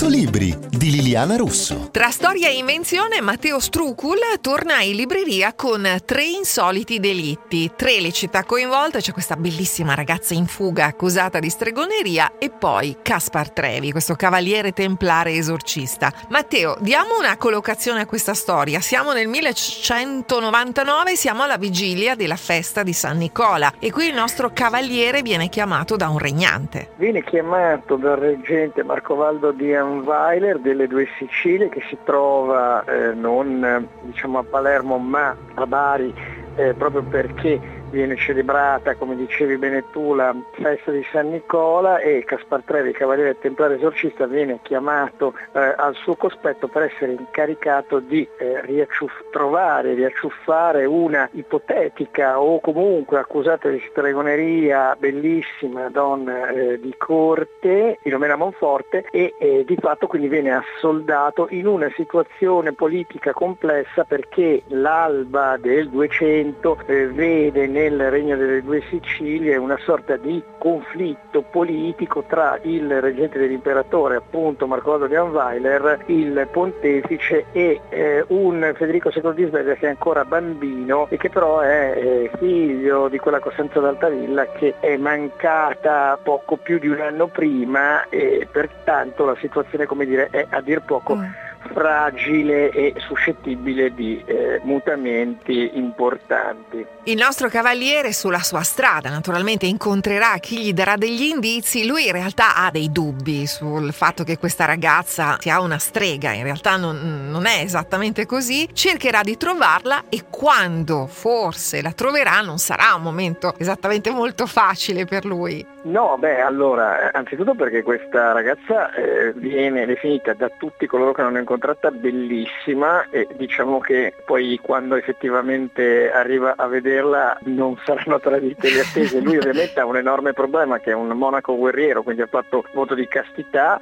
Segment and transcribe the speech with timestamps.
[0.00, 1.88] 100 libri di Liliana Russo.
[1.90, 7.70] Tra storia e invenzione, Matteo Strucul torna in libreria con tre insoliti delitti.
[7.76, 12.96] Tre le città coinvolte, c'è questa bellissima ragazza in fuga accusata di stregoneria e poi
[13.02, 16.10] Caspar Trevi, questo cavaliere templare esorcista.
[16.30, 18.80] Matteo, diamo una collocazione a questa storia.
[18.80, 24.50] Siamo nel 1199, siamo alla vigilia della festa di San Nicola e qui il nostro
[24.54, 26.92] cavaliere viene chiamato da un regnante.
[26.96, 33.88] Viene chiamato dal reggente Marcovaldo di Anweiler delle due Sicilie che si trova eh, non
[34.00, 36.14] diciamo, a Palermo ma a Bari
[36.56, 42.24] eh, proprio perché viene celebrata, come dicevi bene tu, la festa di San Nicola e
[42.24, 48.26] Caspar Trevi, cavaliere templare esorcista, viene chiamato eh, al suo cospetto per essere incaricato di
[48.38, 56.94] eh, riacciuff- trovare, riacciuffare una ipotetica o comunque accusata di stregoneria bellissima donna eh, di
[56.96, 64.62] corte, Filomena Monforte, e di fatto quindi viene assoldato in una situazione politica complessa perché
[64.68, 72.22] l'alba del 200 eh, vede nel Regno delle Due Sicilie una sorta di conflitto politico
[72.28, 79.10] tra il reggente dell'imperatore, appunto Marco Vado di Anweiler, il pontefice e eh, un Federico
[79.10, 83.40] II di Svezia che è ancora bambino e che però è eh, figlio di quella
[83.40, 89.86] Costanza d'Altavilla che è mancata poco più di un anno prima e pertanto la situazione
[89.86, 96.84] come dire, è a dir poco mm fragile e suscettibile di eh, mutamenti importanti.
[97.04, 102.12] Il nostro cavaliere sulla sua strada naturalmente incontrerà chi gli darà degli indizi, lui in
[102.12, 107.28] realtà ha dei dubbi sul fatto che questa ragazza sia una strega, in realtà non,
[107.30, 113.02] non è esattamente così, cercherà di trovarla e quando forse la troverà non sarà un
[113.02, 115.64] momento esattamente molto facile per lui.
[115.82, 121.38] No, beh, allora, anzitutto perché questa ragazza eh, viene definita da tutti coloro che l'hanno
[121.38, 128.80] incontrata bellissima e diciamo che poi quando effettivamente arriva a vederla non saranno tradite le
[128.80, 129.20] attese.
[129.20, 132.94] Lui ovviamente ha un enorme problema che è un monaco guerriero, quindi ha fatto voto
[132.94, 133.78] di castità,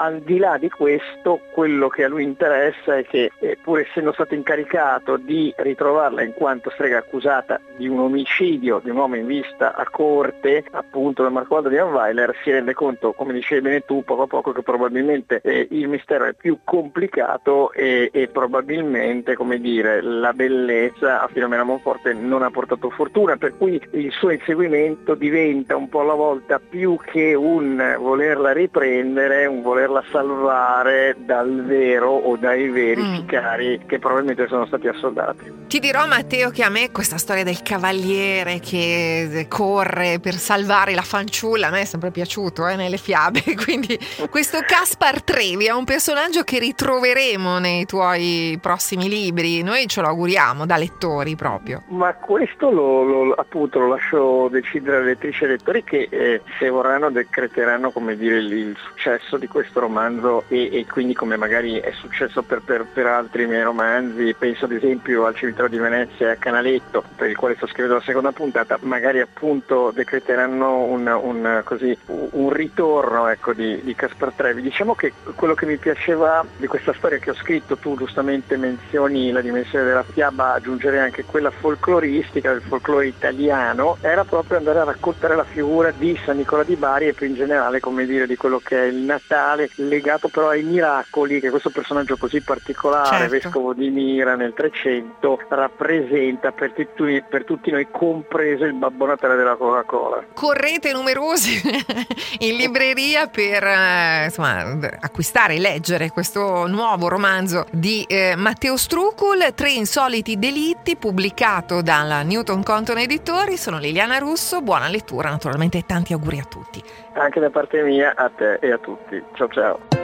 [0.00, 4.12] al di là di questo quello che a lui interessa è che eh, pur essendo
[4.12, 9.26] stato incaricato di ritrovarla in quanto strega accusata di un omicidio di un uomo in
[9.26, 14.04] vista a corte appunto del Marqualdo di Anweiler si rende conto come dicevi bene tu
[14.04, 19.58] poco a poco che probabilmente eh, il mistero è più complicato e, e, probabilmente come
[19.58, 25.14] dire la bellezza a Filomena Monforte non ha portato fortuna per cui il suo inseguimento
[25.14, 31.64] diventa un po' alla volta più che un volerla riprendere un voler poterla salvare dal
[31.64, 33.14] vero o dai veri mm.
[33.14, 35.64] sicari che probabilmente sono stati assoldati.
[35.68, 41.02] Ti dirò Matteo che a me questa storia del cavaliere che corre per salvare la
[41.02, 43.98] fanciulla a me è sempre piaciuto eh, nelle fiabe, quindi
[44.30, 50.08] questo Caspar Trevi è un personaggio che ritroveremo nei tuoi prossimi libri, noi ce lo
[50.08, 51.82] auguriamo da lettori proprio.
[51.88, 56.68] Ma questo lo, lo, appunto lo lascio decidere alle lettrici e lettori che eh, se
[56.68, 61.36] vorranno decreteranno come dire il, il successo di questo questo romanzo e, e quindi come
[61.36, 65.76] magari è successo per, per, per, altri miei romanzi, penso ad esempio al Cimitero di
[65.76, 70.84] Venezia e a Canaletto, per il quale sto scrivendo la seconda puntata, magari appunto decreteranno
[70.84, 74.62] un, un, così, un ritorno ecco, di, di Caspar Trevi.
[74.62, 79.30] Diciamo che quello che mi piaceva di questa storia che ho scritto, tu giustamente menzioni
[79.30, 84.84] la dimensione della fiaba, aggiungerei anche quella folcloristica, del folklore italiano, era proprio andare a
[84.84, 88.36] raccontare la figura di San Nicola di Bari e più in generale come dire di
[88.36, 93.30] quello che è il Natale legato però ai miracoli che questo personaggio così particolare, certo.
[93.30, 99.36] vescovo di Mira nel 300, rappresenta per tutti, per tutti noi, compreso il Babbo Natale
[99.36, 100.24] della Coca-Cola.
[100.34, 101.60] Correte numerosi
[102.40, 109.52] in libreria per eh, insomma, acquistare e leggere questo nuovo romanzo di eh, Matteo Strucul,
[109.54, 113.56] Tre insoliti delitti, pubblicato dalla Newton Compton Editori.
[113.56, 116.82] Sono Liliana Russo, buona lettura naturalmente e tanti auguri a tutti.
[117.18, 119.22] Anche da parte mia a te e a tutti.
[119.34, 119.95] Ciao ciao.